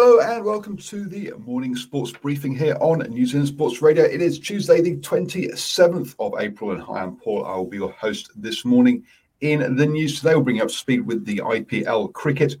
Hello 0.00 0.20
and 0.20 0.44
welcome 0.44 0.76
to 0.76 1.08
the 1.08 1.32
morning 1.38 1.74
sports 1.74 2.12
briefing 2.12 2.54
here 2.54 2.76
on 2.80 3.00
New 3.10 3.26
Zealand 3.26 3.48
Sports 3.48 3.82
Radio. 3.82 4.04
It 4.04 4.22
is 4.22 4.38
Tuesday, 4.38 4.80
the 4.80 4.96
27th 4.98 6.14
of 6.20 6.34
April, 6.38 6.70
and 6.70 6.80
hi, 6.80 7.02
I'm 7.02 7.16
Paul. 7.16 7.44
I 7.44 7.56
will 7.56 7.66
be 7.66 7.78
your 7.78 7.90
host 7.90 8.30
this 8.36 8.64
morning. 8.64 9.04
In 9.40 9.74
the 9.74 9.86
news 9.86 10.18
today, 10.18 10.36
we'll 10.36 10.44
bring 10.44 10.58
you 10.58 10.62
up 10.62 10.68
to 10.68 10.74
speed 10.74 11.00
with 11.00 11.24
the 11.24 11.38
IPL 11.38 12.12
cricket. 12.12 12.54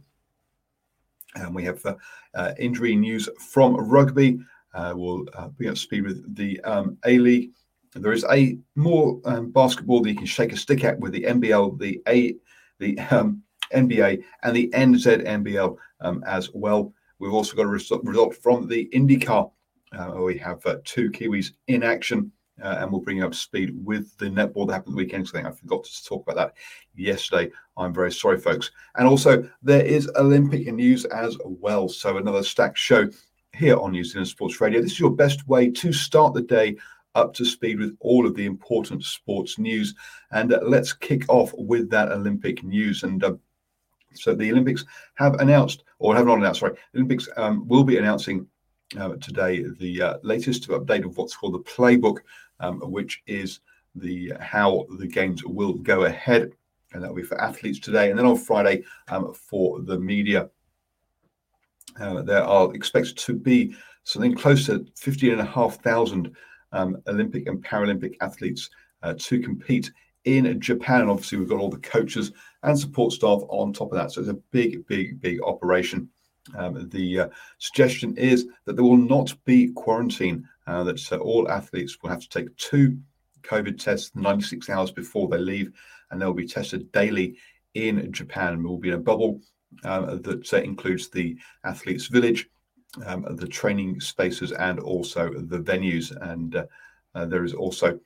And 1.36 1.54
we 1.54 1.62
have 1.62 1.86
uh, 1.86 1.94
uh, 2.34 2.54
injury 2.58 2.96
news 2.96 3.28
from 3.38 3.76
rugby. 3.76 4.40
Uh, 4.74 4.94
we'll 4.96 5.24
uh, 5.34 5.46
bring 5.46 5.70
up 5.70 5.78
speed 5.78 6.06
with 6.06 6.34
the 6.34 6.60
um, 6.62 6.98
A 7.06 7.20
League. 7.20 7.52
There 7.94 8.12
is 8.12 8.24
a 8.24 8.58
more 8.74 9.20
um, 9.26 9.52
basketball 9.52 10.02
that 10.02 10.10
you 10.10 10.16
can 10.16 10.26
shake 10.26 10.52
a 10.52 10.56
stick 10.56 10.82
at 10.82 10.98
with 10.98 11.12
the 11.12 11.22
NBL, 11.22 11.78
the 11.78 12.02
A, 12.08 12.34
the 12.80 12.98
um, 12.98 13.44
NBA, 13.72 14.24
and 14.42 14.56
the 14.56 14.70
NZNBL 14.70 15.76
um, 16.00 16.24
as 16.26 16.50
well. 16.52 16.92
We've 17.18 17.32
also 17.32 17.56
got 17.56 17.64
a 17.64 17.68
result, 17.68 18.04
from 18.36 18.68
the 18.68 18.88
IndyCar. 18.94 19.50
Uh, 19.92 20.12
we 20.22 20.38
have 20.38 20.64
uh, 20.66 20.76
two 20.84 21.10
Kiwis 21.10 21.52
in 21.66 21.82
action, 21.82 22.30
uh, 22.62 22.76
and 22.78 22.90
we'll 22.90 23.00
bring 23.00 23.18
you 23.18 23.24
up 23.24 23.32
to 23.32 23.38
speed 23.38 23.74
with 23.84 24.16
the 24.18 24.26
netball 24.26 24.66
that 24.66 24.74
happened 24.74 24.94
the 24.94 24.98
weekend. 24.98 25.26
I 25.28 25.30
think 25.30 25.46
I 25.46 25.50
forgot 25.50 25.84
to 25.84 26.04
talk 26.04 26.22
about 26.22 26.36
that 26.36 26.54
yesterday. 26.94 27.50
I'm 27.76 27.94
very 27.94 28.12
sorry, 28.12 28.38
folks. 28.38 28.70
And 28.96 29.08
also, 29.08 29.48
there 29.62 29.84
is 29.84 30.10
Olympic 30.16 30.66
news 30.72 31.04
as 31.06 31.36
well. 31.44 31.88
So 31.88 32.18
another 32.18 32.42
stacked 32.42 32.78
show 32.78 33.08
here 33.54 33.78
on 33.78 33.92
New 33.92 34.04
Zealand 34.04 34.28
Sports 34.28 34.60
Radio. 34.60 34.82
This 34.82 34.92
is 34.92 35.00
your 35.00 35.10
best 35.14 35.48
way 35.48 35.70
to 35.70 35.92
start 35.92 36.34
the 36.34 36.42
day 36.42 36.76
up 37.14 37.34
to 37.34 37.44
speed 37.44 37.80
with 37.80 37.96
all 38.00 38.26
of 38.26 38.34
the 38.34 38.44
important 38.44 39.02
sports 39.04 39.58
news. 39.58 39.94
And 40.30 40.52
uh, 40.52 40.60
let's 40.62 40.92
kick 40.92 41.24
off 41.28 41.52
with 41.56 41.90
that 41.90 42.12
Olympic 42.12 42.62
news. 42.62 43.02
And 43.02 43.24
uh, 43.24 43.34
so 44.14 44.34
the 44.34 44.50
Olympics 44.50 44.84
have 45.14 45.34
announced, 45.34 45.84
or 45.98 46.14
have 46.14 46.26
not 46.26 46.38
announced, 46.38 46.60
sorry, 46.60 46.76
Olympics 46.94 47.28
um, 47.36 47.66
will 47.68 47.84
be 47.84 47.98
announcing 47.98 48.46
uh, 48.98 49.14
today 49.16 49.64
the 49.78 50.02
uh, 50.02 50.18
latest 50.22 50.68
update 50.68 51.04
of 51.04 51.16
what's 51.16 51.36
called 51.36 51.54
the 51.54 51.70
playbook, 51.70 52.18
um, 52.60 52.80
which 52.80 53.22
is 53.26 53.60
the 53.94 54.32
how 54.40 54.86
the 54.98 55.06
games 55.06 55.44
will 55.44 55.74
go 55.74 56.04
ahead. 56.04 56.52
And 56.92 57.02
that 57.02 57.08
will 57.08 57.16
be 57.16 57.22
for 57.22 57.40
athletes 57.40 57.78
today. 57.78 58.10
And 58.10 58.18
then 58.18 58.26
on 58.26 58.36
Friday 58.36 58.84
um, 59.08 59.34
for 59.34 59.82
the 59.82 59.98
media. 59.98 60.48
Uh, 62.00 62.22
there 62.22 62.44
are 62.44 62.72
expected 62.74 63.18
to 63.18 63.34
be 63.34 63.74
something 64.04 64.34
close 64.34 64.66
to 64.66 64.86
15,500 64.96 66.34
um, 66.72 66.96
Olympic 67.08 67.46
and 67.46 67.62
Paralympic 67.64 68.14
athletes 68.20 68.70
uh, 69.02 69.14
to 69.18 69.40
compete 69.40 69.90
in 70.36 70.60
Japan. 70.60 71.02
And 71.02 71.10
obviously, 71.10 71.38
we've 71.38 71.48
got 71.48 71.60
all 71.60 71.70
the 71.70 71.78
coaches 71.78 72.32
and 72.62 72.78
support 72.78 73.12
staff 73.12 73.42
on 73.48 73.72
top 73.72 73.92
of 73.92 73.98
that. 73.98 74.12
So 74.12 74.20
it's 74.20 74.30
a 74.30 74.42
big, 74.50 74.86
big, 74.86 75.20
big 75.20 75.40
operation. 75.42 76.08
Um, 76.56 76.88
the 76.90 77.20
uh, 77.20 77.28
suggestion 77.58 78.16
is 78.16 78.46
that 78.64 78.74
there 78.74 78.84
will 78.84 78.96
not 78.96 79.34
be 79.44 79.72
quarantine, 79.72 80.48
uh, 80.66 80.82
that 80.84 81.12
uh, 81.12 81.16
all 81.16 81.50
athletes 81.50 81.98
will 82.02 82.10
have 82.10 82.20
to 82.20 82.28
take 82.28 82.56
two 82.56 82.98
COVID 83.42 83.82
tests 83.82 84.12
96 84.14 84.68
hours 84.70 84.90
before 84.90 85.28
they 85.28 85.38
leave, 85.38 85.72
and 86.10 86.20
they'll 86.20 86.32
be 86.32 86.46
tested 86.46 86.90
daily 86.92 87.36
in 87.74 88.10
Japan. 88.12 88.62
We'll 88.62 88.78
be 88.78 88.88
in 88.88 88.94
a 88.94 88.98
bubble 88.98 89.40
um, 89.84 90.22
that 90.22 90.52
uh, 90.52 90.56
includes 90.58 91.08
the 91.08 91.36
athletes' 91.64 92.06
village, 92.06 92.48
um, 93.04 93.26
the 93.36 93.46
training 93.46 94.00
spaces, 94.00 94.52
and 94.52 94.80
also 94.80 95.30
the 95.32 95.60
venues. 95.60 96.16
And 96.30 96.56
uh, 96.56 96.66
uh, 97.14 97.26
there 97.26 97.44
is 97.44 97.54
also 97.54 97.98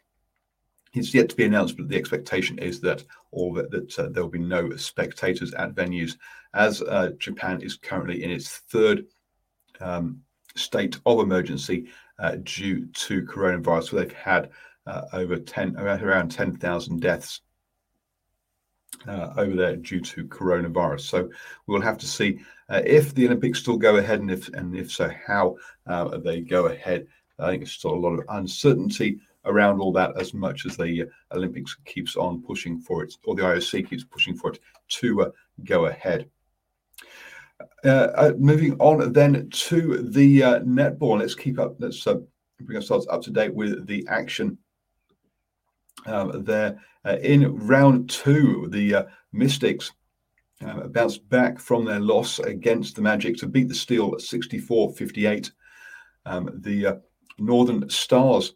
it's 0.95 1.15
yet 1.15 1.29
to 1.31 1.37
be 1.37 1.45
announced, 1.45 1.77
but 1.77 1.89
the 1.89 1.97
expectation 1.97 2.59
is 2.59 2.81
that 2.81 3.03
all 3.31 3.55
that, 3.55 3.71
that 3.71 3.99
uh, 3.99 4.09
there 4.11 4.23
will 4.23 4.31
be 4.31 4.39
no 4.39 4.77
spectators 4.77 5.55
at 5.55 5.75
venues, 5.75 6.19
as 6.53 6.83
uh, 6.83 7.11
Japan 7.19 7.63
is 7.63 7.77
currently 7.77 8.23
in 8.23 8.31
its 8.31 8.49
third 8.49 9.07
um, 9.81 10.21
state 10.55 10.99
of 11.07 11.21
emergency 11.21 11.89
uh, 12.19 12.37
due 12.43 12.87
to 12.87 13.23
coronavirus. 13.23 13.89
So 13.89 13.97
they've 13.97 14.13
had 14.13 14.51
uh, 14.87 15.03
over 15.15 15.37
ten 15.37 15.77
around 15.77 16.31
ten 16.31 16.57
thousand 16.57 17.01
deaths 17.01 17.41
uh, 19.09 19.33
over 19.37 19.57
there 19.57 19.77
due 19.77 20.01
to 20.01 20.25
coronavirus. 20.25 21.01
So 21.01 21.31
we 21.67 21.75
will 21.75 21.81
have 21.81 21.99
to 21.99 22.07
see 22.07 22.41
uh, 22.69 22.83
if 22.85 23.15
the 23.15 23.27
Olympics 23.27 23.61
still 23.61 23.79
go 23.79 23.97
ahead, 23.97 24.21
and 24.21 24.31
if 24.31 24.49
and 24.49 24.77
if 24.77 24.93
so, 24.93 25.11
how 25.27 25.57
they 26.23 26.41
go 26.41 26.67
ahead. 26.67 27.07
I 27.39 27.51
think 27.51 27.63
it's 27.63 27.73
still 27.73 27.95
a 27.95 27.97
lot 27.97 28.13
of 28.19 28.25
uncertainty 28.29 29.21
around 29.45 29.81
all 29.81 29.93
that 29.93 30.19
as 30.19 30.35
much 30.35 30.67
as 30.67 30.77
the 30.77 31.09
Olympics 31.33 31.77
keeps 31.85 32.17
on 32.17 32.43
pushing 32.43 32.79
for 32.79 33.03
it, 33.03 33.15
or 33.25 33.35
the 33.35 33.43
IOC 33.43 33.89
keeps 33.89 34.05
pushing 34.05 34.35
for 34.35 34.53
it 34.53 34.61
to 34.89 35.23
uh, 35.23 35.31
go 35.65 35.87
ahead. 35.87 36.29
Uh, 37.85 38.09
uh, 38.15 38.33
moving 38.39 38.75
on 38.79 39.13
then 39.13 39.49
to 39.51 40.03
the 40.11 40.43
uh, 40.43 40.61
netball. 40.61 41.19
Let's 41.19 41.35
keep 41.35 41.59
up. 41.59 41.77
Let's 41.79 42.07
uh, 42.07 42.19
bring 42.61 42.77
ourselves 42.77 43.07
up 43.09 43.23
to 43.23 43.31
date 43.31 43.55
with 43.55 43.87
the 43.87 44.07
action 44.09 44.59
um, 46.07 46.45
there 46.45 46.81
uh, 47.05 47.17
in 47.23 47.57
round 47.57 48.11
two. 48.11 48.69
The 48.71 49.09
Mystics 49.33 49.93
bounced 50.91 51.29
back 51.29 51.59
from 51.59 51.85
their 51.85 52.01
loss 52.01 52.39
against 52.39 52.95
the 52.95 53.03
Magic 53.03 53.37
to 53.39 53.49
beat 53.49 53.69
the 53.69 53.75
Steel 53.75 54.13
64-58. 54.13 55.51
Um, 56.25 56.51
the 56.55 57.01
Northern 57.39 57.89
Stars 57.91 58.55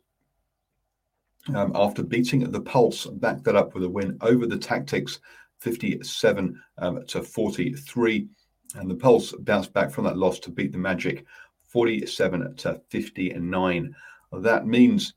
um, 1.55 1.73
after 1.75 2.03
beating 2.03 2.51
the 2.51 2.61
Pulse, 2.61 3.07
backed 3.07 3.45
that 3.45 3.57
up 3.57 3.75
with 3.75 3.85
a 3.85 3.89
win 3.89 4.17
over 4.21 4.47
the 4.47 4.59
Tactics, 4.59 5.21
57 5.61 6.61
um, 6.79 7.07
to 7.07 7.23
43. 7.23 8.29
And 8.75 8.91
the 8.91 8.97
Pulse 8.97 9.33
bounced 9.33 9.73
back 9.73 9.91
from 9.91 10.05
that 10.05 10.19
loss 10.19 10.39
to 10.41 10.51
beat 10.51 10.73
the 10.73 10.79
Magic, 10.79 11.25
47 11.69 12.57
to 12.57 12.81
59. 12.89 13.95
That 14.33 14.67
means 14.67 15.15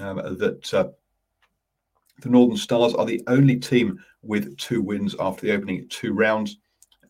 um, 0.00 0.16
that 0.38 0.74
uh, 0.74 0.88
the 2.20 2.28
Northern 2.28 2.56
Stars 2.56 2.94
are 2.94 3.04
the 3.04 3.22
only 3.26 3.56
team 3.56 4.02
with 4.22 4.56
two 4.56 4.80
wins 4.80 5.14
after 5.18 5.46
the 5.46 5.52
opening 5.52 5.86
two 5.88 6.12
rounds. 6.12 6.58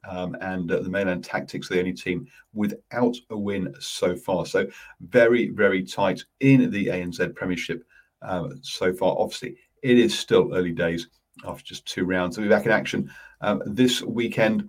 Um, 0.07 0.37
and 0.43 0.71
uh, 0.71 0.81
the 0.81 0.91
Mainland 0.91 1.25
Tactics 1.25 1.67
the 1.67 1.79
only 1.79 1.95
team 1.95 2.27
without 2.53 3.17
a 3.31 3.39
win 3.39 3.75
so 3.81 4.15
far. 4.15 4.45
So 4.45 4.67
very, 5.01 5.49
very 5.49 5.83
tight 5.83 6.23
in 6.41 6.71
the 6.71 6.89
ANZ 6.89 7.35
Premiership 7.35 7.85
um, 8.25 8.59
so 8.63 8.93
far. 8.93 9.17
Obviously, 9.19 9.57
it 9.83 9.99
is 9.99 10.19
still 10.19 10.55
early 10.55 10.73
days 10.73 11.09
after 11.47 11.65
just 11.65 11.87
two 11.87 12.05
rounds. 12.05 12.37
We'll 12.37 12.47
be 12.47 12.55
back 12.55 12.67
in 12.67 12.73
action 12.73 13.11
um, 13.41 13.63
this 13.67 14.03
weekend 14.03 14.69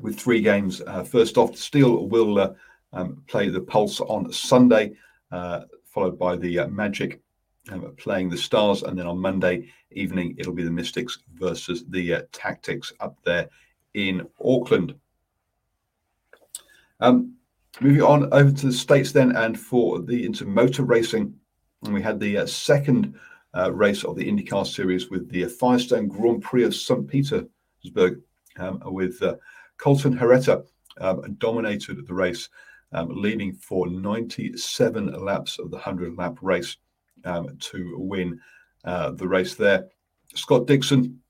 with 0.00 0.18
three 0.18 0.40
games. 0.40 0.80
Uh, 0.86 1.04
first 1.04 1.38
off, 1.38 1.56
Steel 1.56 2.06
will 2.08 2.38
uh, 2.38 2.52
um, 2.92 3.22
play 3.26 3.48
the 3.48 3.60
Pulse 3.60 4.00
on 4.00 4.32
Sunday. 4.32 4.94
uh, 5.32 5.62
followed 5.84 6.18
by 6.18 6.36
the 6.36 6.60
uh, 6.60 6.68
Magic 6.68 7.20
um, 7.70 7.94
playing 7.96 8.30
the 8.30 8.36
Stars, 8.36 8.82
and 8.82 8.98
then 8.98 9.06
on 9.06 9.18
Monday 9.18 9.68
evening 9.90 10.34
it'll 10.38 10.54
be 10.54 10.62
the 10.62 10.70
Mystics 10.70 11.18
versus 11.34 11.84
the 11.88 12.14
uh, 12.14 12.22
Tactics 12.32 12.92
up 13.00 13.16
there 13.24 13.48
in 13.94 14.26
Auckland. 14.44 14.94
Um, 17.00 17.34
moving 17.80 18.02
on 18.02 18.32
over 18.32 18.50
to 18.50 18.66
the 18.66 18.72
States 18.72 19.12
then, 19.12 19.36
and 19.36 19.58
for 19.58 20.00
the 20.00 20.24
into 20.24 20.44
motor 20.44 20.82
racing, 20.82 21.34
and 21.84 21.94
we 21.94 22.02
had 22.02 22.18
the 22.18 22.38
uh, 22.38 22.46
second 22.46 23.14
uh, 23.56 23.72
race 23.72 24.04
of 24.04 24.16
the 24.16 24.28
IndyCar 24.28 24.66
series 24.66 25.10
with 25.10 25.28
the 25.30 25.46
Firestone 25.46 26.08
Grand 26.08 26.42
Prix 26.42 26.64
of 26.64 26.74
St. 26.74 27.06
Petersburg, 27.06 28.20
um, 28.58 28.82
with 28.86 29.22
uh, 29.22 29.36
Colton 29.78 30.16
Herta 30.16 30.64
um, 31.00 31.34
dominated 31.38 32.06
the 32.06 32.14
race, 32.14 32.48
um, 32.92 33.08
leading 33.10 33.54
for 33.54 33.88
97 33.88 35.12
laps 35.24 35.58
of 35.58 35.70
the 35.70 35.76
100 35.76 36.16
lap 36.16 36.36
race 36.42 36.76
um, 37.24 37.56
to 37.60 37.96
win 37.98 38.40
uh, 38.84 39.12
the 39.12 39.26
race 39.26 39.54
there. 39.54 39.88
Scott 40.34 40.66
Dixon, 40.66 41.20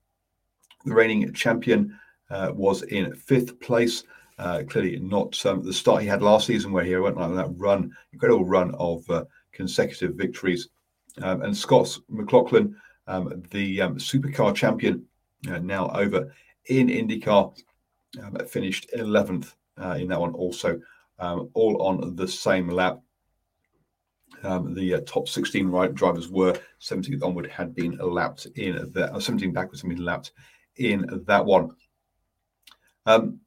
the 0.84 0.94
reigning 0.94 1.32
champion, 1.32 1.98
uh, 2.30 2.50
was 2.54 2.82
in 2.82 3.14
fifth 3.14 3.58
place. 3.60 4.04
Uh, 4.38 4.62
clearly 4.68 4.98
not 5.00 5.44
um, 5.46 5.62
the 5.64 5.72
start 5.72 6.00
he 6.00 6.06
had 6.06 6.22
last 6.22 6.46
season, 6.46 6.70
where 6.72 6.84
he 6.84 6.94
went 6.96 7.18
on 7.18 7.34
that 7.34 7.50
run, 7.56 7.90
incredible 8.12 8.44
run 8.44 8.72
of 8.76 9.08
uh, 9.10 9.24
consecutive 9.58 10.14
victories. 10.14 10.68
Um, 11.20 11.42
and 11.42 11.54
Scott 11.54 11.98
McLaughlin, 12.08 12.74
um, 13.08 13.42
the 13.50 13.82
um, 13.82 13.96
supercar 13.96 14.54
champion, 14.54 15.04
uh, 15.50 15.58
now 15.58 15.90
over 15.90 16.32
in 16.66 16.86
IndyCar, 16.88 17.54
um, 18.22 18.36
finished 18.46 18.88
11th 18.96 19.54
uh, 19.82 19.96
in 19.98 20.08
that 20.08 20.20
one, 20.20 20.32
also 20.32 20.80
um, 21.18 21.50
all 21.54 21.82
on 21.82 22.14
the 22.16 22.28
same 22.28 22.68
lap. 22.68 23.00
Um, 24.44 24.74
the 24.74 24.94
uh, 24.94 25.00
top 25.04 25.28
16 25.28 25.66
right 25.66 25.92
drivers 25.92 26.28
were 26.28 26.56
17th 26.80 27.24
onward 27.24 27.50
had 27.50 27.74
been 27.74 27.98
lapped 27.98 28.46
in 28.54 28.92
that, 28.92 29.12
uh, 29.12 29.18
17 29.18 29.52
backwards 29.52 29.82
had 29.82 29.90
been 29.90 30.04
lapped 30.04 30.32
in 30.76 31.24
that 31.26 31.44
one. 31.44 31.70
Um, 33.06 33.40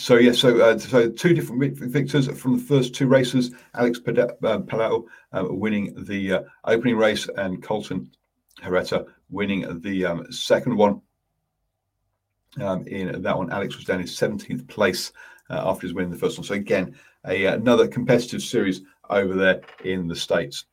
so 0.00 0.16
yeah, 0.16 0.32
so 0.32 0.58
uh, 0.62 0.78
so 0.78 1.10
two 1.10 1.34
different 1.34 1.76
victors 1.76 2.26
from 2.40 2.56
the 2.56 2.62
first 2.62 2.94
two 2.94 3.06
races. 3.06 3.50
Alex 3.74 4.00
Palou 4.00 5.06
uh, 5.32 5.44
winning 5.50 5.92
the 6.06 6.32
uh, 6.32 6.42
opening 6.64 6.96
race, 6.96 7.28
and 7.36 7.62
Colton 7.62 8.10
Herta 8.62 9.04
winning 9.28 9.80
the 9.82 10.06
um, 10.06 10.32
second 10.32 10.74
one. 10.74 11.02
Um, 12.58 12.86
in 12.86 13.20
that 13.20 13.36
one, 13.36 13.52
Alex 13.52 13.76
was 13.76 13.84
down 13.84 14.00
in 14.00 14.06
17th 14.06 14.66
place 14.68 15.12
uh, 15.50 15.68
after 15.68 15.86
his 15.86 15.92
winning 15.92 16.10
the 16.10 16.18
first 16.18 16.38
one. 16.38 16.46
So 16.46 16.54
again, 16.54 16.96
a, 17.26 17.44
another 17.44 17.86
competitive 17.86 18.42
series 18.42 18.80
over 19.10 19.34
there 19.34 19.60
in 19.84 20.08
the 20.08 20.16
states. 20.16 20.64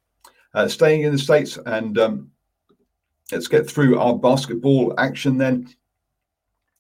Uh, 0.53 0.69
staying 0.69 1.01
in 1.01 1.12
the 1.12 1.19
states, 1.19 1.59
and 1.65 2.00
um, 2.00 2.31
let's 3.33 3.50
get 3.50 3.69
through 3.69 4.00
our 4.00 4.18
basketball 4.18 4.94
action 4.97 5.38
then. 5.38 5.68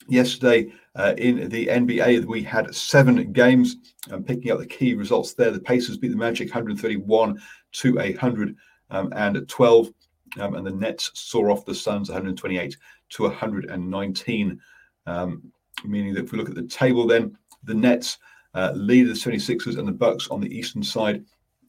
Yesterday 0.07 0.71
uh, 0.95 1.13
in 1.17 1.49
the 1.49 1.67
NBA, 1.67 2.25
we 2.25 2.41
had 2.41 2.73
seven 2.73 3.31
games. 3.33 3.77
Um, 4.11 4.23
picking 4.23 4.51
up 4.51 4.59
the 4.59 4.65
key 4.65 4.93
results 4.93 5.33
there, 5.33 5.51
the 5.51 5.59
Pacers 5.59 5.97
beat 5.97 6.09
the 6.09 6.17
Magic 6.17 6.47
131 6.47 7.41
to 7.73 7.95
112, 7.95 8.55
um, 8.89 9.93
um, 10.41 10.55
and 10.55 10.65
the 10.65 10.71
Nets 10.71 11.11
saw 11.13 11.51
off 11.51 11.65
the 11.65 11.75
Suns 11.75 12.09
128 12.09 12.77
to 13.09 13.23
119. 13.23 14.61
Um, 15.05 15.51
meaning 15.83 16.13
that 16.13 16.25
if 16.25 16.31
we 16.31 16.37
look 16.37 16.49
at 16.49 16.55
the 16.55 16.63
table, 16.63 17.05
then 17.05 17.37
the 17.63 17.73
Nets 17.73 18.17
uh, 18.53 18.71
lead 18.75 19.03
the 19.03 19.13
76ers 19.13 19.77
and 19.77 19.87
the 19.87 19.91
Bucks 19.91 20.29
on 20.29 20.41
the 20.41 20.57
eastern 20.57 20.83
side. 20.83 21.23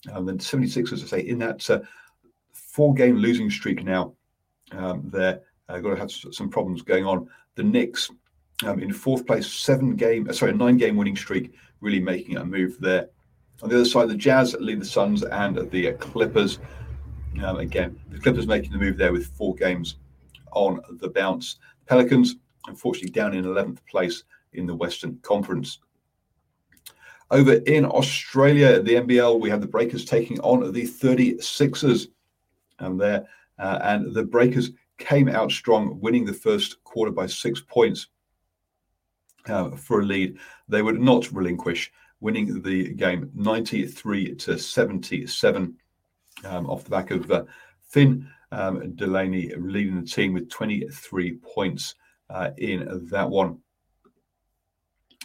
And 0.07 0.27
then 0.27 0.39
76ers, 0.39 1.03
I 1.03 1.07
say, 1.07 1.21
in 1.21 1.39
that 1.41 1.69
uh, 1.69 1.81
four-game 2.53 3.17
losing 3.17 3.51
streak 3.51 3.85
now, 3.85 4.15
um, 4.73 5.03
they're 5.13 5.41
uh, 5.69 5.79
got 5.81 5.91
to 5.91 5.97
have 5.97 6.11
some 6.11 6.49
problems 6.49 6.83
going 6.83 7.05
on. 7.05 7.29
The 7.57 7.63
Knicks 7.63 8.09
um, 8.09 8.19
in 8.65 8.93
fourth 8.93 9.27
place, 9.27 9.47
seven 9.47 9.95
game, 9.95 10.29
uh, 10.29 10.33
sorry, 10.33 10.53
nine 10.53 10.77
game 10.77 10.97
winning 10.97 11.17
streak, 11.17 11.55
really 11.81 12.01
making 12.01 12.37
a 12.37 12.45
move 12.45 12.77
there. 12.81 13.09
On 13.63 13.69
the 13.69 13.77
other 13.77 13.85
side, 13.85 14.09
the 14.09 14.17
Jazz 14.17 14.55
lead 14.61 14.81
the 14.81 14.85
Suns 14.85 15.23
and 15.23 15.71
the 15.71 15.93
Clippers. 15.95 16.59
Um, 17.43 17.59
again, 17.59 17.99
the 18.11 18.19
Clippers 18.19 18.47
making 18.47 18.73
the 18.73 18.79
move 18.79 18.97
there 18.97 19.13
with 19.13 19.27
four 19.27 19.55
games 19.55 19.97
on 20.53 20.81
the 21.01 21.09
bounce. 21.09 21.57
Pelicans, 21.87 22.37
unfortunately, 22.67 23.11
down 23.11 23.35
in 23.35 23.45
11th 23.45 23.79
place 23.87 24.25
in 24.53 24.67
the 24.67 24.75
Western 24.75 25.19
Conference. 25.23 25.79
Over 27.31 27.55
in 27.55 27.85
Australia, 27.85 28.81
the 28.81 28.95
NBL, 28.95 29.41
we 29.41 29.51
have 29.51 29.61
the 29.61 29.67
Breakers 29.67 30.05
taking 30.05 30.41
on 30.41 30.73
the 30.73 30.83
36ers. 30.83 32.09
And 32.79 32.99
there, 33.01 33.27
uh, 33.59 33.79
and 33.83 34.15
the 34.15 34.25
Breakers 34.25 34.71
came 34.99 35.29
out 35.29 35.51
strong, 35.51 36.01
winning 36.01 36.25
the 36.25 36.33
first 36.33 36.83
quarter 36.85 37.13
by 37.13 37.27
six 37.27 37.61
points 37.61 38.09
uh, 39.49 39.71
for 39.71 40.01
a 40.01 40.05
lead. 40.05 40.39
They 40.69 40.83
would 40.83 41.01
not 41.01 41.33
relinquish, 41.33 41.93
winning 42.21 42.63
the 42.63 42.93
game 42.95 43.31
93 43.35 44.35
to 44.37 44.59
77 44.59 45.77
um, 46.45 46.71
off 46.71 46.85
the 46.85 46.91
back 46.91 47.11
of 47.11 47.31
uh, 47.31 47.45
Finn 47.83 48.29
um, 48.53 48.95
Delany 48.95 49.53
leading 49.57 50.01
the 50.01 50.07
team 50.07 50.33
with 50.33 50.51
23 50.51 51.35
points 51.37 51.95
uh, 52.31 52.51
in 52.59 53.09
that 53.11 53.29
one. 53.29 53.59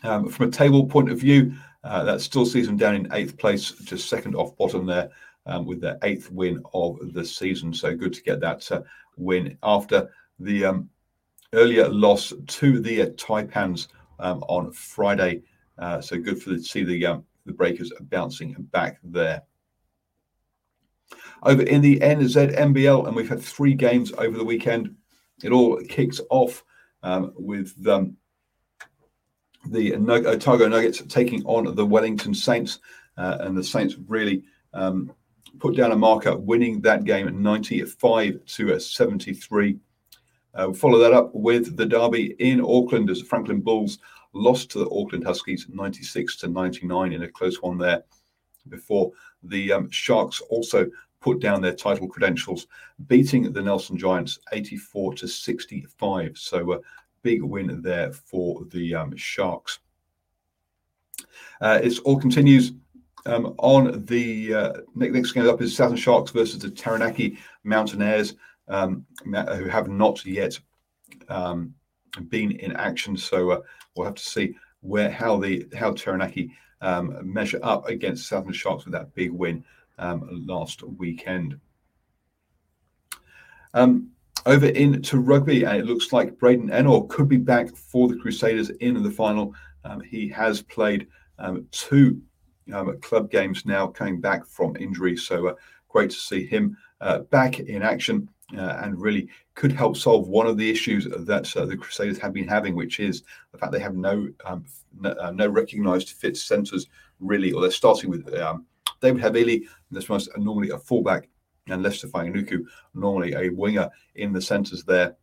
Um, 0.03 0.27
from 0.29 0.49
a 0.49 0.51
table 0.51 0.85
point 0.85 1.09
of 1.09 1.19
view, 1.19 1.53
uh, 1.83 2.03
that 2.03 2.21
still 2.21 2.45
sees 2.45 2.67
them 2.67 2.77
down 2.77 2.95
in 2.95 3.13
eighth 3.13 3.37
place, 3.37 3.71
just 3.71 4.09
second 4.09 4.35
off 4.35 4.55
bottom 4.57 4.85
there, 4.85 5.09
um, 5.45 5.65
with 5.65 5.81
their 5.81 5.97
eighth 6.03 6.31
win 6.31 6.61
of 6.73 7.13
the 7.13 7.23
season. 7.23 7.73
So 7.73 7.95
good 7.95 8.13
to 8.13 8.23
get 8.23 8.39
that 8.41 8.69
uh, 8.71 8.81
win 9.17 9.57
after 9.63 10.09
the 10.39 10.65
um, 10.65 10.89
earlier 11.53 11.87
loss 11.89 12.33
to 12.47 12.79
the 12.79 13.03
uh, 13.03 13.05
Taipans 13.11 13.87
um, 14.19 14.43
on 14.43 14.71
Friday. 14.71 15.43
Uh, 15.77 16.01
so 16.01 16.17
good 16.17 16.41
for 16.41 16.49
the, 16.49 16.57
to 16.57 16.63
see 16.63 16.83
the 16.83 17.05
um, 17.05 17.25
the 17.45 17.53
Breakers 17.53 17.91
bouncing 18.01 18.55
back 18.71 18.99
there. 19.03 19.43
Over 21.43 21.63
in 21.63 21.81
the 21.81 21.99
NZNBL, 21.99 23.07
and 23.07 23.15
we've 23.15 23.29
had 23.29 23.41
three 23.41 23.73
games 23.73 24.13
over 24.17 24.37
the 24.37 24.45
weekend. 24.45 24.95
It 25.43 25.51
all 25.51 25.81
kicks 25.89 26.21
off 26.29 26.63
um, 27.01 27.33
with 27.35 27.75
um, 27.87 28.15
the 29.69 29.93
Otago 29.95 30.67
Nuggets 30.67 31.01
taking 31.07 31.43
on 31.43 31.75
the 31.75 31.85
Wellington 31.85 32.33
Saints, 32.33 32.79
uh, 33.17 33.37
and 33.41 33.57
the 33.57 33.63
Saints 33.63 33.95
really 34.07 34.43
um, 34.73 35.11
put 35.59 35.75
down 35.75 35.91
a 35.91 35.95
marker, 35.95 36.37
winning 36.37 36.81
that 36.81 37.03
game 37.03 37.27
at 37.27 37.33
95 37.33 38.45
to 38.45 38.79
73. 38.79 39.79
Uh, 40.53 40.67
we 40.69 40.75
follow 40.75 40.99
that 40.99 41.13
up 41.13 41.33
with 41.33 41.75
the 41.75 41.85
derby 41.85 42.35
in 42.39 42.61
Auckland 42.61 43.09
as 43.09 43.19
the 43.19 43.25
Franklin 43.25 43.61
Bulls 43.61 43.99
lost 44.33 44.71
to 44.71 44.79
the 44.79 44.89
Auckland 44.89 45.23
Huskies 45.23 45.67
96 45.69 46.37
to 46.37 46.47
99 46.47 47.13
in 47.13 47.23
a 47.23 47.27
close 47.27 47.61
one 47.61 47.77
there. 47.77 48.03
Before 48.69 49.11
the 49.43 49.73
um, 49.73 49.89
Sharks 49.89 50.41
also 50.49 50.89
put 51.19 51.39
down 51.39 51.61
their 51.61 51.73
title 51.73 52.07
credentials, 52.07 52.67
beating 53.07 53.51
the 53.51 53.61
Nelson 53.61 53.97
Giants 53.97 54.39
84 54.51 55.15
to 55.15 55.27
65. 55.27 56.37
So 56.37 56.73
a 56.73 56.79
big 57.23 57.41
win 57.41 57.81
there 57.81 58.11
for 58.11 58.63
the 58.65 58.95
um, 58.95 59.15
Sharks. 59.15 59.79
Uh, 61.61 61.79
it 61.81 61.97
all 61.99 62.19
continues 62.19 62.73
um, 63.25 63.55
on 63.57 64.05
the 64.05 64.53
uh, 64.53 64.73
next 64.95 65.31
game 65.31 65.47
up 65.47 65.61
is 65.61 65.75
Southern 65.75 65.97
Sharks 65.97 66.31
versus 66.31 66.59
the 66.59 66.69
Taranaki 66.69 67.37
Mountaineers 67.63 68.35
um, 68.67 69.05
who 69.25 69.65
have 69.65 69.87
not 69.87 70.25
yet 70.25 70.57
um, 71.29 71.73
been 72.29 72.51
in 72.51 72.75
action. 72.75 73.17
So 73.17 73.51
uh, 73.51 73.61
we'll 73.95 74.05
have 74.05 74.15
to 74.15 74.23
see 74.23 74.55
where 74.81 75.09
how 75.09 75.37
the 75.37 75.65
how 75.75 75.91
Taranaki 75.91 76.51
um, 76.81 77.17
measure 77.21 77.59
up 77.63 77.87
against 77.87 78.27
Southern 78.27 78.53
Sharks 78.53 78.85
with 78.85 78.93
that 78.93 79.13
big 79.15 79.31
win 79.31 79.63
um, 79.97 80.27
last 80.45 80.83
weekend. 80.83 81.59
Um, 83.73 84.09
over 84.45 84.67
into 84.67 85.19
rugby, 85.19 85.63
and 85.63 85.77
it 85.77 85.85
looks 85.85 86.11
like 86.11 86.37
Braden 86.37 86.69
Ennor 86.69 87.07
could 87.07 87.29
be 87.29 87.37
back 87.37 87.73
for 87.75 88.09
the 88.09 88.17
Crusaders 88.17 88.69
in 88.69 89.01
the 89.01 89.09
final. 89.09 89.55
Um, 89.85 90.01
he 90.01 90.27
has 90.29 90.61
played 90.61 91.07
two 91.71 92.21
club 93.01 93.29
games 93.29 93.65
now, 93.65 93.87
coming 93.87 94.19
back 94.21 94.45
from 94.45 94.75
injury. 94.77 95.17
So 95.17 95.47
uh, 95.47 95.53
great 95.89 96.09
to 96.09 96.15
see 96.15 96.45
him 96.45 96.77
uh, 97.01 97.19
back 97.19 97.59
in 97.59 97.81
action 97.81 98.29
uh, 98.57 98.79
and 98.83 98.99
really 98.99 99.27
could 99.55 99.71
help 99.71 99.97
solve 99.97 100.27
one 100.27 100.47
of 100.47 100.57
the 100.57 100.69
issues 100.69 101.05
that 101.05 101.55
uh, 101.55 101.65
the 101.65 101.77
Crusaders 101.77 102.17
have 102.19 102.33
been 102.33 102.47
having, 102.47 102.75
which 102.75 102.99
is 102.99 103.23
the 103.51 103.57
fact 103.57 103.71
they 103.71 103.79
have 103.79 103.95
no 103.95 104.27
um, 104.45 104.65
no, 104.99 105.11
uh, 105.11 105.31
no, 105.31 105.47
recognised 105.47 106.11
fit 106.11 106.37
centres 106.37 106.87
really, 107.19 107.51
or 107.51 107.61
they're 107.61 107.71
starting 107.71 108.09
with 108.09 108.31
um, 108.35 108.65
David 109.01 109.21
Havili, 109.21 109.63
that's 109.91 110.09
most 110.09 110.29
normally 110.37 110.69
a 110.69 110.77
fullback, 110.77 111.29
and 111.67 111.81
Leicester 111.81 112.07
Fainga'anuku, 112.07 112.63
normally 112.93 113.33
a 113.33 113.49
winger 113.49 113.89
in 114.15 114.33
the 114.33 114.41
centres 114.41 114.83
there. 114.83 115.15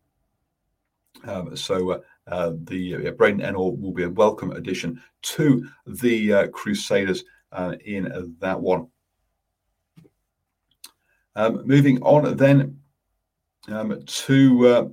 Um, 1.24 1.56
so 1.56 1.90
uh, 1.90 1.98
uh, 2.26 2.52
the 2.64 3.08
uh, 3.08 3.10
Braden 3.12 3.40
Ennor 3.40 3.78
will 3.78 3.92
be 3.92 4.04
a 4.04 4.10
welcome 4.10 4.52
addition 4.52 5.02
to 5.22 5.68
the 5.86 6.32
uh, 6.32 6.46
Crusaders 6.48 7.24
uh, 7.52 7.74
in 7.84 8.36
that 8.40 8.60
one. 8.60 8.86
Um, 11.36 11.66
moving 11.66 12.02
on 12.02 12.36
then 12.36 12.79
um, 13.68 14.02
to 14.06 14.66
uh, 14.66 14.88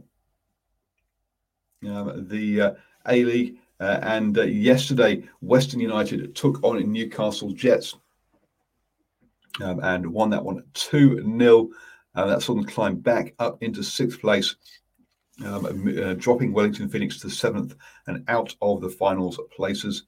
um, 1.86 2.28
the 2.28 2.62
uh, 2.62 2.72
A 3.08 3.24
League. 3.24 3.58
Uh, 3.80 4.00
and 4.02 4.38
uh, 4.38 4.44
yesterday, 4.44 5.24
Western 5.42 5.80
United 5.80 6.36
took 6.36 6.64
on 6.64 6.92
Newcastle 6.92 7.52
Jets 7.52 7.96
um, 9.62 9.80
and 9.84 10.06
won 10.06 10.30
that 10.32 10.44
one 10.44 10.64
2 10.74 11.24
0. 11.38 11.70
Uh, 12.16 12.26
that 12.26 12.42
saw 12.42 12.56
them 12.56 12.66
climb 12.66 12.96
back 12.96 13.36
up 13.38 13.62
into 13.62 13.84
sixth 13.84 14.20
place, 14.20 14.56
um, 15.46 15.66
uh, 16.02 16.14
dropping 16.16 16.52
Wellington 16.52 16.90
Phoenix 16.90 17.20
to 17.20 17.30
seventh 17.30 17.76
and 18.08 18.24
out 18.28 18.56
of 18.62 18.82
the 18.82 18.90
finals 18.90 19.40
places 19.56 20.06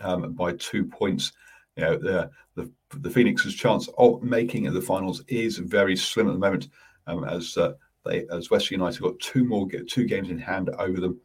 um, 0.00 0.32
by 0.34 0.52
two 0.52 0.84
points. 0.84 1.32
You 1.76 1.82
know, 1.82 1.96
the, 1.96 2.30
the, 2.54 2.70
the 2.98 3.10
Phoenix's 3.10 3.54
chance 3.54 3.88
of 3.98 4.22
making 4.22 4.72
the 4.72 4.80
finals 4.80 5.24
is 5.26 5.58
very 5.58 5.96
slim 5.96 6.28
at 6.28 6.34
the 6.34 6.38
moment, 6.38 6.68
um, 7.08 7.24
as 7.24 7.58
they 8.04 8.26
as 8.32 8.50
Western 8.50 8.80
United 8.80 9.00
got 9.00 9.18
two 9.20 9.44
more 9.44 9.68
two 9.88 10.04
games 10.04 10.30
in 10.30 10.38
hand 10.38 10.70
over 10.78 11.00
them 11.00 11.20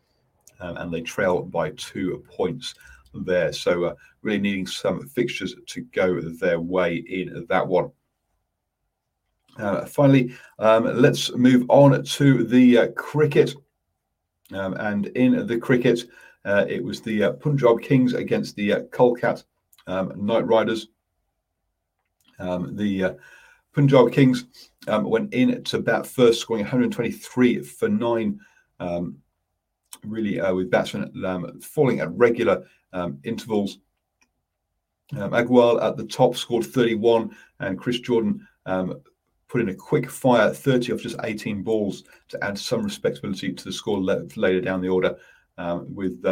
um, 0.60 0.77
and 0.77 0.94
they 0.94 1.01
trail 1.01 1.42
by 1.42 1.72
two 1.72 2.24
points 2.30 2.75
there. 3.13 3.53
So 3.53 3.86
uh, 3.86 3.96
really 4.22 4.39
needing 4.39 4.65
some 4.68 5.08
fixtures 5.08 5.56
to 5.68 5.82
go 5.82 6.20
their 6.22 6.60
way 6.60 6.96
in 6.96 7.46
that 7.50 7.68
one. 7.68 7.92
Uh, 9.58 9.86
finally, 9.86 10.34
um, 10.58 10.86
let's 11.00 11.32
move 11.36 11.65
on 11.70 12.03
to 12.03 12.44
the 12.44 12.77
uh, 12.77 12.88
cricket. 12.94 13.53
Um, 14.51 14.74
and 14.75 15.08
in 15.08 15.46
the 15.46 15.58
cricket, 15.58 16.06
uh, 16.46 16.65
it 16.68 16.84
was 16.84 17.01
the 17.01 17.24
uh, 17.24 17.32
Punjab 17.34 17.82
Kings 17.82 18.13
against 18.13 18.56
the 18.56 18.74
uh, 18.74 18.80
Kolkata 18.92 19.44
um, 19.88 20.13
Knight 20.15 20.48
Riders. 20.48 20.88
Um, 22.39 22.75
the 22.75 23.18
Punjab 23.74 24.12
Kings 24.12 24.46
um, 24.88 25.03
went 25.03 25.34
in 25.34 25.63
to 25.63 25.80
bat 25.80 26.06
first, 26.06 26.39
scoring 26.39 26.63
123 26.63 27.62
for 27.62 27.89
nine 27.89 28.39
um, 28.80 29.18
really 30.06 30.39
uh, 30.39 30.53
with 30.53 30.70
batsmen 30.70 31.12
um, 31.25 31.60
falling 31.62 32.00
at 32.00 32.12
regular 32.12 32.65
um, 32.94 33.20
intervals. 33.24 33.80
Um, 35.18 35.34
at 35.34 35.48
the 35.98 36.08
top 36.10 36.36
scored 36.36 36.65
31, 36.65 37.36
and 37.60 37.77
Chris 37.77 38.00
Jordan 38.00 38.48
um, 38.65 39.01
put 39.48 39.62
in 39.62 39.70
a 39.70 39.75
quick 39.75 40.10
fire 40.10 40.51
30 40.51 40.94
off 40.94 41.01
just 41.01 41.18
18 41.24 41.62
balls 41.62 42.03
to 42.30 42.44
add 42.44 42.58
some 42.58 42.84
respectability 42.84 43.53
to 43.53 43.63
the 43.63 43.72
score 43.72 44.00
later 44.00 44.62
down 44.62 44.82
the 44.82 44.89
order, 44.89 45.18
um, 45.58 45.94
with 45.94 46.24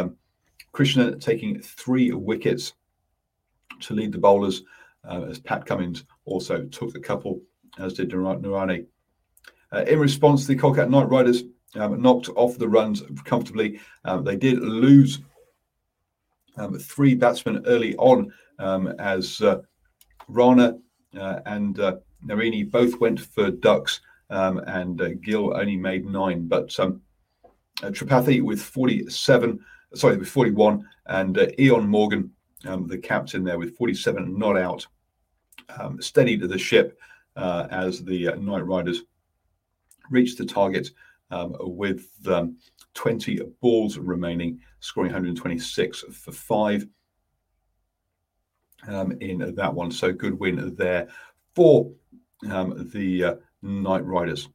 Krishna 0.72 1.16
taking 1.16 1.60
three 1.60 2.12
wickets 2.12 2.72
to 3.80 3.94
lead 3.94 4.12
the 4.12 4.18
bowlers, 4.18 4.62
uh, 5.08 5.22
as 5.22 5.40
Pat 5.40 5.66
Cummins 5.66 6.04
also 6.24 6.64
took 6.66 6.92
the 6.92 7.00
couple, 7.00 7.40
as 7.78 7.94
did 7.94 8.10
Nurani. 8.10 8.86
Uh, 9.72 9.84
in 9.84 9.98
response, 9.98 10.46
the 10.46 10.56
Kolkata 10.56 10.90
Knight 10.90 11.08
Riders 11.08 11.44
um, 11.74 12.00
knocked 12.02 12.28
off 12.36 12.58
the 12.58 12.68
runs 12.68 13.02
comfortably. 13.24 13.80
Um, 14.04 14.24
they 14.24 14.36
did 14.36 14.58
lose 14.60 15.20
um, 16.56 16.78
three 16.78 17.14
batsmen 17.14 17.62
early 17.66 17.96
on 17.96 18.32
um, 18.58 18.88
as 18.98 19.40
uh, 19.40 19.58
Rana 20.28 20.78
uh, 21.18 21.40
and 21.46 21.78
uh, 21.80 21.96
Narini 22.24 22.70
both 22.70 23.00
went 23.00 23.20
for 23.20 23.50
ducks, 23.50 24.00
um, 24.30 24.58
and 24.66 25.00
uh, 25.00 25.10
Gill 25.22 25.56
only 25.56 25.76
made 25.76 26.06
nine. 26.06 26.46
But 26.46 26.68
Tripathi 26.68 28.42
with 28.42 28.62
47, 28.62 29.58
sorry, 29.94 30.16
with 30.16 30.28
41, 30.28 30.86
and 31.06 31.36
uh, 31.38 31.46
Eoin 31.58 31.88
Morgan, 32.64 32.86
the 32.86 32.98
captain 32.98 33.44
there, 33.44 33.58
with 33.58 33.76
47 33.76 34.38
not 34.38 34.56
out, 34.56 34.86
steadied 36.00 36.42
the 36.42 36.58
ship 36.58 36.98
as 37.36 38.04
the 38.04 38.34
Knight 38.38 38.66
Riders 38.66 39.02
reached 40.10 40.38
the 40.38 40.44
target 40.44 40.90
um, 41.30 41.56
with 41.60 42.06
um, 42.26 42.56
20 42.94 43.40
balls 43.60 43.98
remaining, 43.98 44.60
scoring 44.80 45.10
126 45.10 46.00
for 46.12 46.32
five 46.32 46.86
um, 48.86 49.12
in 49.20 49.54
that 49.54 49.74
one. 49.74 49.90
So 49.90 50.12
good 50.12 50.38
win 50.38 50.74
there 50.76 51.08
for 51.54 51.90
um, 52.50 52.90
the 52.92 53.24
uh, 53.24 53.34
Knight 53.62 54.04
Riders. 54.04 54.48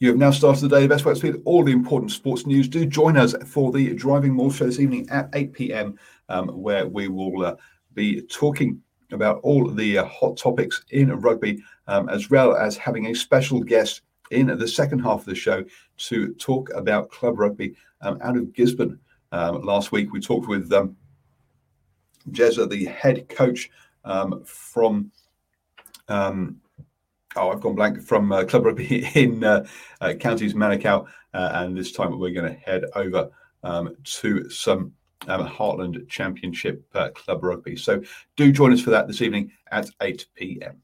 You 0.00 0.08
have 0.08 0.18
now 0.18 0.32
started 0.32 0.60
the 0.62 0.80
day 0.80 0.86
best 0.86 1.04
way 1.04 1.12
to 1.12 1.18
speak 1.18 1.36
all 1.44 1.64
the 1.64 1.72
important 1.72 2.10
sports 2.10 2.46
news. 2.46 2.68
Do 2.68 2.84
join 2.84 3.16
us 3.16 3.34
for 3.46 3.70
the 3.70 3.94
Driving 3.94 4.32
More 4.32 4.52
show 4.52 4.66
this 4.66 4.80
evening 4.80 5.08
at 5.10 5.30
8 5.32 5.52
p.m., 5.52 5.98
um, 6.28 6.48
where 6.48 6.86
we 6.86 7.08
will 7.08 7.44
uh, 7.44 7.56
be 7.94 8.22
talking 8.22 8.82
about 9.12 9.38
all 9.42 9.70
the 9.70 9.98
uh, 9.98 10.04
hot 10.06 10.36
topics 10.36 10.84
in 10.90 11.12
rugby, 11.20 11.62
um, 11.86 12.08
as 12.08 12.28
well 12.28 12.56
as 12.56 12.76
having 12.76 13.06
a 13.06 13.14
special 13.14 13.60
guest 13.60 14.02
in 14.30 14.46
the 14.46 14.66
second 14.66 14.98
half 14.98 15.20
of 15.20 15.26
the 15.26 15.34
show 15.34 15.64
to 15.96 16.34
talk 16.34 16.70
about 16.74 17.10
club 17.10 17.38
rugby 17.38 17.76
um, 18.00 18.18
out 18.20 18.36
of 18.36 18.52
Gisborne. 18.52 18.98
Um, 19.30 19.62
last 19.62 19.92
week, 19.92 20.12
we 20.12 20.20
talked 20.20 20.48
with 20.48 20.72
um, 20.72 20.96
Jezza, 22.30 22.68
the 22.68 22.86
head 22.86 23.28
coach 23.28 23.70
um, 24.04 24.42
from. 24.44 25.12
Um, 26.08 26.60
oh, 27.36 27.50
I've 27.50 27.60
gone 27.60 27.74
blank 27.74 28.02
from 28.02 28.32
uh, 28.32 28.44
club 28.44 28.64
rugby 28.64 29.06
in 29.14 29.44
uh, 29.44 29.66
uh, 30.00 30.14
counties 30.14 30.54
Manukau, 30.54 31.06
uh, 31.32 31.50
and 31.54 31.76
this 31.76 31.92
time 31.92 32.18
we're 32.18 32.30
going 32.30 32.52
to 32.52 32.60
head 32.60 32.84
over 32.94 33.30
um, 33.62 33.96
to 34.04 34.48
some 34.50 34.92
um, 35.26 35.46
Heartland 35.46 36.08
Championship 36.08 36.84
uh, 36.94 37.10
Club 37.10 37.42
Rugby. 37.42 37.76
So 37.76 38.02
do 38.36 38.52
join 38.52 38.72
us 38.72 38.80
for 38.80 38.90
that 38.90 39.06
this 39.06 39.22
evening 39.22 39.52
at 39.70 39.88
8 40.00 40.26
p.m. 40.34 40.83